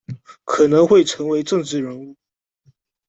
[0.45, 2.17] 可能会成为政治人物